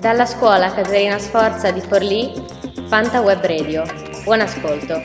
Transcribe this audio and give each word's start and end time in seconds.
Dalla 0.00 0.26
scuola 0.26 0.72
Caterina 0.72 1.18
Sforza 1.18 1.70
di 1.70 1.80
Forlì, 1.80 2.32
Fanta 2.86 3.20
Web 3.20 3.44
Radio. 3.44 3.84
Buon 4.24 4.40
ascolto. 4.40 5.02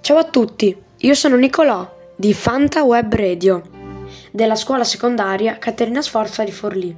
Ciao 0.00 0.16
a 0.16 0.24
tutti, 0.24 0.76
io 0.98 1.14
sono 1.14 1.36
Nicolò 1.36 1.94
di 2.14 2.32
Fanta 2.32 2.84
Web 2.84 3.14
Radio 3.14 3.62
della 4.30 4.54
scuola 4.54 4.84
secondaria 4.84 5.58
Caterina 5.58 6.02
Sforza 6.02 6.44
di 6.44 6.52
Forlì. 6.52 6.94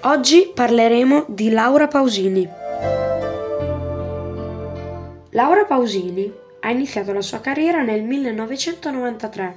Oggi 0.00 0.50
parleremo 0.54 1.26
di 1.28 1.50
Laura 1.50 1.88
Pausini. 1.88 2.65
Laura 5.36 5.66
Pausini 5.66 6.32
ha 6.60 6.70
iniziato 6.70 7.12
la 7.12 7.20
sua 7.20 7.42
carriera 7.42 7.82
nel 7.82 8.02
1993, 8.02 9.56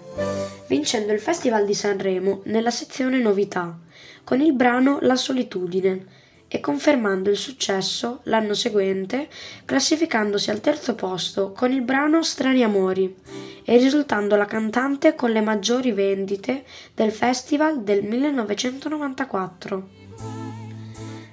vincendo 0.67 1.13
il 1.13 1.21
Festival 1.21 1.65
di 1.65 1.73
Sanremo 1.73 2.41
nella 2.47 2.69
sezione 2.69 3.17
Novità 3.19 3.79
con 4.25 4.41
il 4.41 4.51
brano 4.51 4.97
La 4.99 5.15
solitudine 5.15 6.05
e 6.49 6.59
confermando 6.59 7.29
il 7.29 7.37
successo 7.37 8.19
l'anno 8.23 8.55
seguente 8.55 9.29
classificandosi 9.63 10.49
al 10.49 10.59
terzo 10.59 10.95
posto 10.95 11.53
con 11.53 11.71
il 11.71 11.81
brano 11.81 12.23
Strani 12.23 12.61
Amori 12.61 13.15
e 13.63 13.77
risultando 13.77 14.35
la 14.35 14.47
cantante 14.47 15.15
con 15.15 15.31
le 15.31 15.39
maggiori 15.39 15.93
vendite 15.93 16.65
del 16.93 17.13
festival 17.13 17.83
del 17.83 18.03
1994 18.03 19.87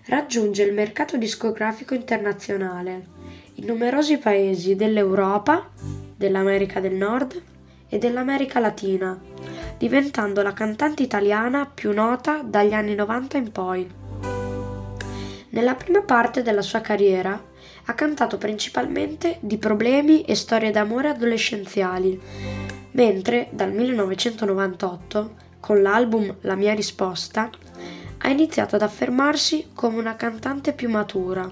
raggiunge 0.04 0.62
il 0.62 0.72
mercato 0.72 1.16
discografico 1.16 1.94
internazionale 1.94 3.15
in 3.58 3.66
numerosi 3.66 4.18
paesi 4.18 4.76
dell'Europa, 4.76 5.70
dell'America 6.16 6.80
del 6.80 6.94
Nord 6.94 7.42
e 7.88 7.98
dell'America 7.98 8.60
Latina, 8.60 9.18
diventando 9.78 10.42
la 10.42 10.52
cantante 10.52 11.02
italiana 11.02 11.66
più 11.66 11.92
nota 11.92 12.42
dagli 12.42 12.72
anni 12.72 12.94
90 12.94 13.36
in 13.38 13.52
poi. 13.52 13.90
Nella 15.50 15.74
prima 15.74 16.02
parte 16.02 16.42
della 16.42 16.60
sua 16.60 16.80
carriera 16.80 17.42
ha 17.88 17.94
cantato 17.94 18.36
principalmente 18.36 19.38
di 19.40 19.56
problemi 19.56 20.22
e 20.22 20.34
storie 20.34 20.70
d'amore 20.70 21.08
adolescenziali, 21.08 22.20
mentre 22.90 23.48
dal 23.52 23.72
1998, 23.72 25.34
con 25.60 25.80
l'album 25.80 26.34
La 26.42 26.56
mia 26.56 26.74
risposta, 26.74 27.48
ha 28.18 28.28
iniziato 28.28 28.76
ad 28.76 28.82
affermarsi 28.82 29.68
come 29.74 29.98
una 29.98 30.16
cantante 30.16 30.72
più 30.72 30.90
matura, 30.90 31.50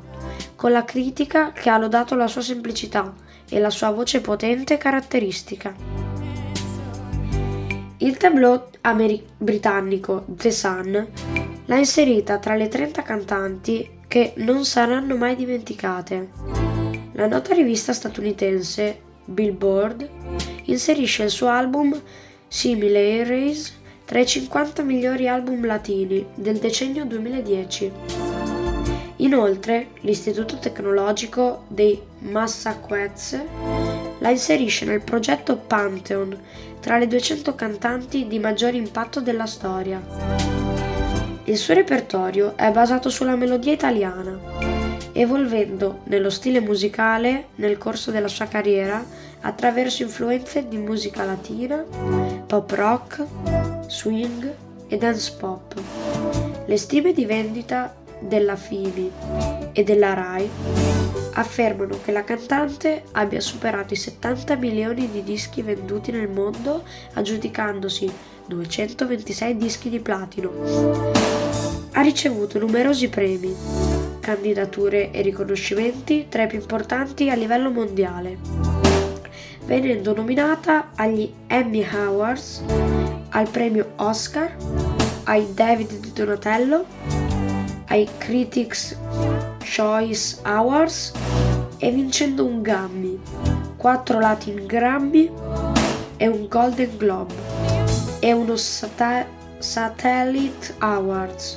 con 0.56 0.72
la 0.72 0.84
critica 0.84 1.52
che 1.52 1.70
ha 1.70 1.78
lodato 1.78 2.14
la 2.14 2.26
sua 2.26 2.42
semplicità 2.42 3.12
e 3.48 3.58
la 3.58 3.70
sua 3.70 3.90
voce 3.90 4.20
potente 4.20 4.74
e 4.74 4.78
caratteristica. 4.78 5.74
Il 7.98 8.16
tableau 8.16 8.62
ameri- 8.82 9.24
britannico 9.38 10.24
The 10.26 10.50
Sun 10.50 11.06
l'ha 11.66 11.76
inserita 11.76 12.38
tra 12.38 12.54
le 12.54 12.68
30 12.68 13.02
cantanti 13.02 13.90
che 14.06 14.34
non 14.36 14.64
saranno 14.64 15.16
mai 15.16 15.36
dimenticate. 15.36 16.28
La 17.12 17.26
nota 17.26 17.54
rivista 17.54 17.92
statunitense 17.92 19.00
Billboard 19.24 20.08
inserisce 20.64 21.24
il 21.24 21.30
suo 21.30 21.48
album 21.48 21.98
Simile 22.48 22.98
Airways 22.98 23.74
tra 24.04 24.20
i 24.20 24.26
50 24.26 24.82
migliori 24.82 25.28
album 25.28 25.64
latini 25.64 26.26
del 26.34 26.58
decennio 26.58 27.04
2010. 27.04 28.23
Inoltre, 29.16 29.88
l'Istituto 30.00 30.58
Tecnologico 30.58 31.64
dei 31.68 32.00
Massachusetts 32.20 33.40
la 34.18 34.30
inserisce 34.30 34.84
nel 34.84 35.02
progetto 35.02 35.56
Pantheon 35.56 36.36
tra 36.80 36.98
le 36.98 37.06
200 37.06 37.54
cantanti 37.54 38.26
di 38.26 38.38
maggior 38.38 38.74
impatto 38.74 39.20
della 39.20 39.46
storia. 39.46 40.02
Il 41.44 41.56
suo 41.56 41.74
repertorio 41.74 42.56
è 42.56 42.70
basato 42.72 43.08
sulla 43.08 43.36
melodia 43.36 43.72
italiana, 43.72 44.36
evolvendo 45.12 46.00
nello 46.04 46.30
stile 46.30 46.60
musicale 46.60 47.48
nel 47.56 47.78
corso 47.78 48.10
della 48.10 48.28
sua 48.28 48.46
carriera 48.46 49.04
attraverso 49.42 50.02
influenze 50.02 50.66
di 50.66 50.78
musica 50.78 51.24
latina, 51.24 51.84
pop 52.46 52.70
rock, 52.72 53.24
swing 53.86 54.52
e 54.88 54.96
dance 54.96 55.34
pop. 55.38 55.80
Le 56.66 56.76
stime 56.78 57.12
di 57.12 57.26
vendita 57.26 57.94
della 58.26 58.56
FIMI 58.56 59.10
e 59.72 59.84
della 59.84 60.14
RAI 60.14 60.50
affermano 61.34 61.98
che 62.02 62.12
la 62.12 62.24
cantante 62.24 63.04
abbia 63.12 63.40
superato 63.40 63.94
i 63.94 63.96
70 63.96 64.56
milioni 64.56 65.10
di 65.10 65.22
dischi 65.22 65.62
venduti 65.62 66.10
nel 66.10 66.28
mondo 66.28 66.84
aggiudicandosi 67.14 68.10
226 68.46 69.56
dischi 69.56 69.88
di 69.90 70.00
platino. 70.00 70.50
Ha 71.92 72.00
ricevuto 72.02 72.58
numerosi 72.58 73.08
premi, 73.08 73.54
candidature 74.20 75.10
e 75.10 75.22
riconoscimenti 75.22 76.26
tra 76.28 76.44
i 76.44 76.46
più 76.46 76.58
importanti 76.58 77.30
a 77.30 77.34
livello 77.34 77.70
mondiale, 77.70 78.38
venendo 79.64 80.14
nominata 80.14 80.90
agli 80.94 81.32
Emmy 81.46 81.84
Awards 81.84 82.62
al 83.30 83.48
premio 83.48 83.92
Oscar, 83.96 84.54
ai 85.24 85.52
David 85.52 85.98
di 85.98 86.12
Donatello, 86.12 86.84
ai 87.94 88.08
Critics 88.18 88.98
Choice 89.62 90.38
Awards 90.42 91.12
e 91.78 91.92
vincendo 91.92 92.44
un 92.44 92.60
Grammy, 92.60 93.20
4 93.76 94.18
Latin 94.18 94.66
Grammy 94.66 95.30
e 96.16 96.26
un 96.26 96.48
Golden 96.48 96.96
Globe 96.96 97.34
e 98.18 98.32
uno 98.32 98.56
Sat- 98.56 99.26
Satellite 99.58 100.74
Awards, 100.78 101.56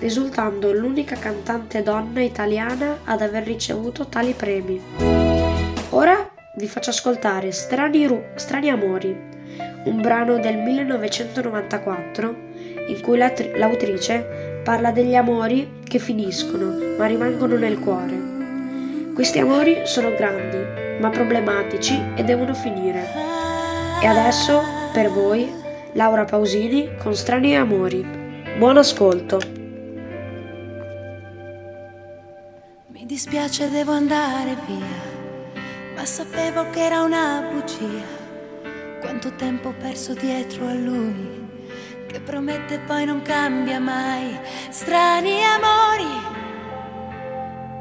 risultando 0.00 0.70
l'unica 0.70 1.16
cantante 1.16 1.82
donna 1.82 2.20
italiana 2.20 2.98
ad 3.04 3.22
aver 3.22 3.44
ricevuto 3.44 4.06
tali 4.06 4.34
premi. 4.34 4.78
Ora 5.90 6.30
vi 6.56 6.68
faccio 6.68 6.90
ascoltare 6.90 7.52
Strani, 7.52 8.06
Ru- 8.06 8.22
Strani 8.34 8.68
Amori 8.68 9.32
un 9.84 10.00
brano 10.00 10.38
del 10.38 10.56
1994 10.56 12.36
in 12.88 13.00
cui 13.02 13.16
l'autrice 13.18 14.43
parla 14.64 14.90
degli 14.90 15.14
amori 15.14 15.82
che 15.84 15.98
finiscono 15.98 16.96
ma 16.98 17.06
rimangono 17.06 17.56
nel 17.56 17.78
cuore. 17.78 19.12
Questi 19.14 19.38
amori 19.38 19.82
sono 19.84 20.12
grandi 20.14 20.98
ma 21.00 21.10
problematici 21.10 22.00
e 22.16 22.24
devono 22.24 22.54
finire. 22.54 23.06
E 24.02 24.06
adesso 24.06 24.60
per 24.92 25.10
voi 25.10 25.48
Laura 25.92 26.24
Pausini 26.24 26.96
con 26.98 27.14
Strani 27.14 27.56
Amori. 27.56 28.04
Buon 28.58 28.78
ascolto. 28.78 29.38
Mi 32.88 33.06
dispiace, 33.06 33.70
devo 33.70 33.92
andare 33.92 34.56
via, 34.66 35.92
ma 35.94 36.04
sapevo 36.04 36.70
che 36.70 36.84
era 36.84 37.02
una 37.02 37.48
bugia 37.52 38.22
quanto 39.04 39.34
tempo 39.34 39.68
ho 39.68 39.74
perso 39.78 40.14
dietro 40.14 40.66
a 40.66 40.72
lui, 40.72 41.43
che 42.14 42.20
promette 42.20 42.78
poi 42.78 43.04
non 43.06 43.22
cambia 43.22 43.80
mai. 43.80 44.38
Strani 44.68 45.42
amori 45.42 46.06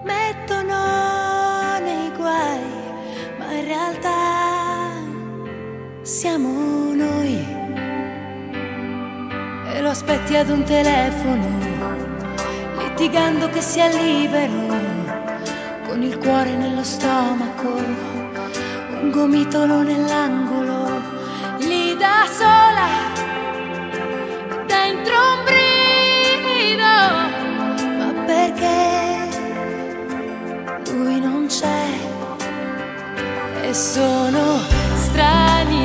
mettono 0.03 1.77
nei 1.79 2.11
guai, 2.17 2.63
ma 3.37 3.51
in 3.53 3.65
realtà 3.65 4.89
siamo 6.01 6.49
noi. 6.95 7.45
E 9.71 9.81
lo 9.81 9.89
aspetti 9.89 10.35
ad 10.35 10.49
un 10.49 10.63
telefono, 10.63 11.47
litigando 12.79 13.49
che 13.49 13.61
sia 13.61 13.87
libero, 13.87 14.65
con 15.85 16.01
il 16.01 16.17
cuore 16.17 16.55
nello 16.55 16.83
stomaco, 16.83 17.75
un 18.99 19.11
gomitolo 19.11 19.83
nell'angolo 19.83 21.21
da 21.99 22.25
sola 22.27 23.42
sono 33.73 34.59
strani 34.95 35.82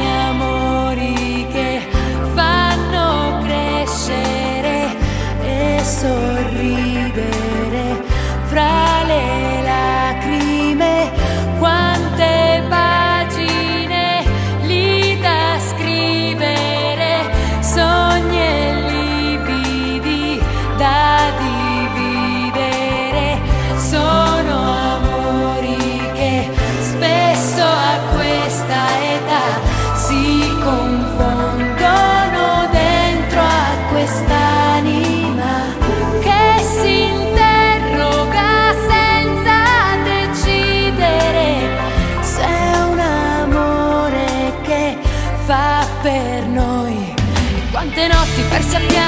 сомнений 48.70 49.07